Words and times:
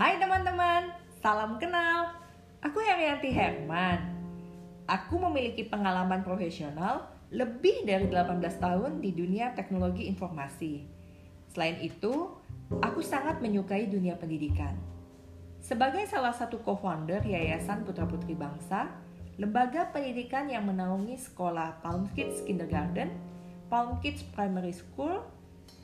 Hai 0.00 0.16
teman-teman, 0.16 0.96
salam 1.20 1.60
kenal. 1.60 2.08
Aku 2.64 2.80
Herianti 2.80 3.28
Herman. 3.36 4.00
Aku 4.88 5.20
memiliki 5.20 5.68
pengalaman 5.68 6.24
profesional 6.24 7.12
lebih 7.28 7.84
dari 7.84 8.08
18 8.08 8.40
tahun 8.40 9.04
di 9.04 9.12
dunia 9.12 9.52
teknologi 9.52 10.08
informasi. 10.08 10.88
Selain 11.52 11.76
itu, 11.84 12.32
aku 12.80 13.04
sangat 13.04 13.44
menyukai 13.44 13.92
dunia 13.92 14.16
pendidikan. 14.16 14.72
Sebagai 15.60 16.08
salah 16.08 16.32
satu 16.32 16.64
co-founder 16.64 17.20
Yayasan 17.20 17.84
Putra 17.84 18.08
Putri 18.08 18.32
Bangsa, 18.32 18.88
lembaga 19.36 19.92
pendidikan 19.92 20.48
yang 20.48 20.64
menaungi 20.64 21.20
sekolah 21.20 21.84
Palm 21.84 22.08
Kids 22.16 22.40
Kindergarten, 22.48 23.12
Palm 23.68 24.00
Kids 24.00 24.24
Primary 24.32 24.72
School, 24.72 25.20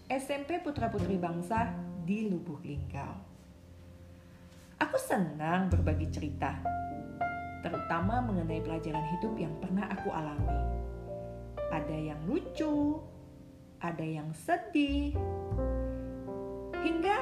SMP 0.08 0.56
Putra 0.64 0.88
Putri 0.88 1.20
Bangsa 1.20 1.68
di 2.08 2.32
Lubuk 2.32 2.64
Linggau. 2.64 3.35
Aku 4.96 5.12
senang 5.12 5.68
berbagi 5.68 6.08
cerita, 6.08 6.56
terutama 7.60 8.24
mengenai 8.24 8.64
pelajaran 8.64 9.04
hidup 9.12 9.36
yang 9.36 9.52
pernah 9.60 9.92
aku 9.92 10.08
alami. 10.08 10.56
Ada 11.68 11.92
yang 11.92 12.20
lucu, 12.24 12.96
ada 13.76 14.00
yang 14.00 14.32
sedih, 14.32 15.12
hingga 16.80 17.12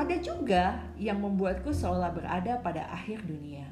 ada 0.00 0.16
juga 0.16 0.80
yang 0.96 1.20
membuatku 1.20 1.76
seolah 1.76 2.08
berada 2.08 2.56
pada 2.64 2.88
akhir 2.88 3.20
dunia. 3.20 3.68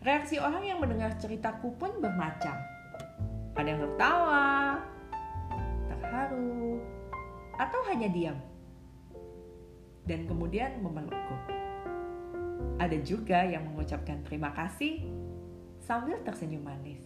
Reaksi 0.00 0.40
orang 0.40 0.64
yang 0.64 0.80
mendengar 0.80 1.12
ceritaku 1.20 1.76
pun 1.76 1.92
bermacam. 2.00 2.56
Ada 3.52 3.68
yang 3.68 3.84
tertawa, 3.84 4.80
terharu, 5.92 6.80
atau 7.60 7.80
hanya 7.92 8.08
diam. 8.16 8.40
Dan 10.08 10.24
kemudian 10.24 10.80
memelukku. 10.80 11.36
Ada 12.80 12.96
juga 13.04 13.44
yang 13.44 13.68
mengucapkan 13.68 14.24
terima 14.24 14.56
kasih 14.56 15.04
sambil 15.84 16.16
tersenyum 16.24 16.64
manis. 16.64 17.04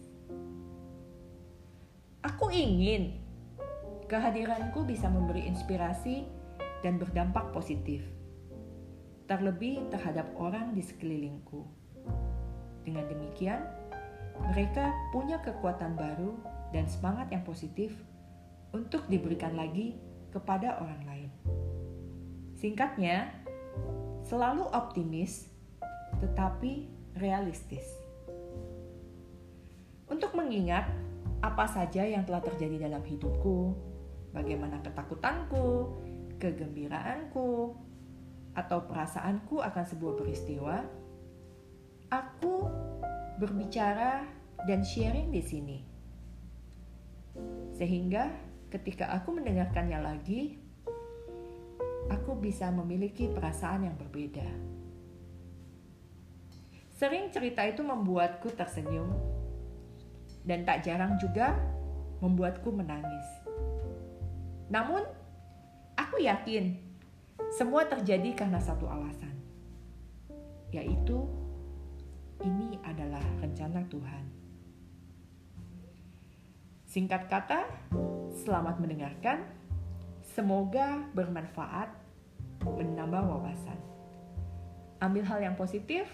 Aku 2.23 2.47
ingin 2.47 3.19
kehadiranku 4.07 4.87
bisa 4.87 5.11
memberi 5.11 5.43
inspirasi 5.43 6.23
dan 6.79 6.95
berdampak 6.95 7.51
positif, 7.51 7.99
terlebih 9.27 9.83
terhadap 9.91 10.31
orang 10.39 10.71
di 10.71 10.79
sekelilingku. 10.79 11.67
Dengan 12.87 13.07
demikian, 13.11 13.59
mereka 14.51 14.91
punya 15.11 15.39
kekuatan 15.43 15.99
baru 15.99 16.35
dan 16.71 16.87
semangat 16.87 17.31
yang 17.31 17.43
positif 17.43 17.91
untuk 18.71 19.03
diberikan 19.11 19.55
lagi 19.55 19.99
kepada 20.31 20.79
orang 20.79 21.01
lain. 21.03 21.52
Singkatnya, 22.63 23.27
selalu 24.23 24.63
optimis 24.71 25.51
tetapi 26.23 26.87
realistis. 27.19 27.83
Untuk 30.07 30.31
mengingat 30.31 30.87
apa 31.43 31.67
saja 31.67 32.07
yang 32.07 32.23
telah 32.23 32.39
terjadi 32.39 32.87
dalam 32.87 33.03
hidupku, 33.03 33.75
bagaimana 34.31 34.79
ketakutanku, 34.79 35.91
kegembiraanku, 36.39 37.75
atau 38.55 38.79
perasaanku 38.87 39.59
akan 39.59 39.83
sebuah 39.83 40.23
peristiwa, 40.23 40.87
aku 42.15 42.71
berbicara 43.43 44.23
dan 44.63 44.87
sharing 44.87 45.35
di 45.35 45.43
sini. 45.43 45.79
Sehingga 47.75 48.31
ketika 48.71 49.11
aku 49.11 49.35
mendengarkannya 49.35 49.99
lagi, 49.99 50.63
aku 52.09 52.39
bisa 52.39 52.71
memiliki 52.73 53.29
perasaan 53.31 53.87
yang 53.87 53.95
berbeda. 53.95 54.47
Sering 56.95 57.31
cerita 57.31 57.63
itu 57.67 57.83
membuatku 57.83 58.51
tersenyum 58.55 59.11
dan 60.43 60.63
tak 60.63 60.83
jarang 60.87 61.19
juga 61.19 61.55
membuatku 62.23 62.71
menangis. 62.71 63.27
Namun, 64.71 65.03
Aku 66.13 66.21
yakin 66.21 66.77
semua 67.53 67.89
terjadi 67.89 68.33
karena 68.33 68.61
satu 68.61 68.85
alasan, 68.85 69.33
yaitu 70.69 71.25
ini 72.41 72.77
adalah 72.85 73.21
rencana 73.41 73.81
Tuhan. 73.89 74.25
Singkat 76.85 77.29
kata, 77.29 77.65
selamat 78.45 78.77
mendengarkan. 78.77 79.41
Semoga 80.21 81.01
bermanfaat, 81.17 81.89
menambah 82.65 83.23
wawasan. 83.27 83.79
Ambil 85.03 85.23
hal 85.27 85.39
yang 85.43 85.55
positif 85.59 86.07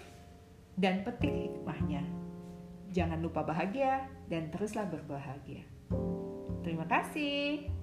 dan 0.74 1.06
petik 1.06 1.30
hikmahnya. 1.30 2.02
Jangan 2.90 3.22
lupa 3.22 3.46
bahagia 3.46 4.10
dan 4.26 4.50
teruslah 4.50 4.86
berbahagia. 4.90 5.62
Terima 6.66 6.84
kasih. 6.90 7.79